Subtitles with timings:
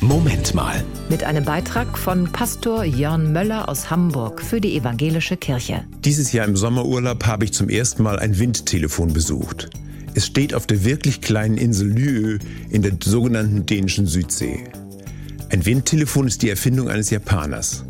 [0.00, 0.84] Moment mal.
[1.08, 5.84] Mit einem Beitrag von Pastor Jörn Möller aus Hamburg für die Evangelische Kirche.
[6.04, 9.70] Dieses Jahr im Sommerurlaub habe ich zum ersten Mal ein Windtelefon besucht.
[10.14, 12.38] Es steht auf der wirklich kleinen Insel Lyö
[12.70, 14.64] in der sogenannten dänischen Südsee.
[15.50, 17.84] Ein Windtelefon ist die Erfindung eines Japaners.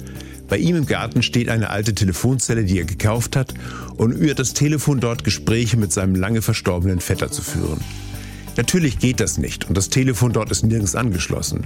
[0.48, 3.52] Bei ihm im Garten steht eine alte Telefonzelle, die er gekauft hat,
[3.98, 7.80] und über das Telefon dort Gespräche mit seinem lange verstorbenen Vetter zu führen.
[8.59, 11.64] Natürlich geht das nicht und das Telefon dort ist nirgends angeschlossen.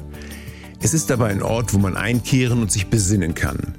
[0.82, 3.74] Es ist aber ein Ort, wo man einkehren und sich besinnen kann.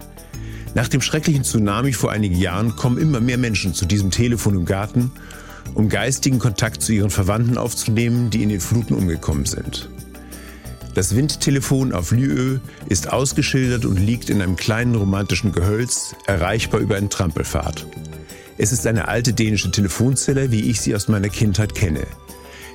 [0.73, 4.65] Nach dem schrecklichen Tsunami vor einigen Jahren kommen immer mehr Menschen zu diesem Telefon im
[4.65, 5.11] Garten,
[5.75, 9.89] um geistigen Kontakt zu ihren Verwandten aufzunehmen, die in den Fluten umgekommen sind.
[10.95, 12.57] Das Windtelefon auf Lüö
[12.89, 17.85] ist ausgeschildert und liegt in einem kleinen romantischen Gehölz, erreichbar über einen Trampelpfad.
[18.57, 22.07] Es ist eine alte dänische Telefonzelle, wie ich sie aus meiner Kindheit kenne.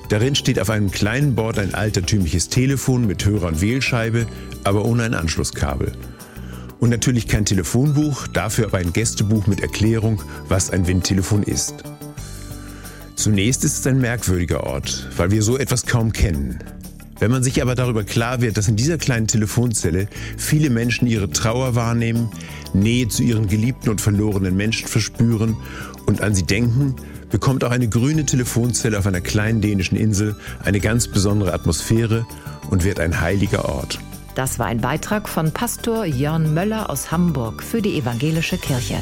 [0.09, 4.25] Darin steht auf einem kleinen Board ein altertümliches Telefon mit Hörer und Wählscheibe,
[4.63, 5.91] aber ohne ein Anschlusskabel.
[6.79, 11.75] Und natürlich kein Telefonbuch, dafür aber ein Gästebuch mit Erklärung, was ein Windtelefon ist.
[13.15, 16.57] Zunächst ist es ein merkwürdiger Ort, weil wir so etwas kaum kennen.
[17.19, 21.29] Wenn man sich aber darüber klar wird, dass in dieser kleinen Telefonzelle viele Menschen ihre
[21.29, 22.31] Trauer wahrnehmen,
[22.73, 25.57] Nähe zu ihren geliebten und verlorenen Menschen verspüren
[26.05, 26.95] und an sie denken,
[27.29, 32.25] bekommt auch eine grüne Telefonzelle auf einer kleinen dänischen Insel eine ganz besondere Atmosphäre
[32.69, 33.99] und wird ein heiliger Ort.
[34.35, 38.95] Das war ein Beitrag von Pastor Jörn Möller aus Hamburg für die Evangelische Kirche.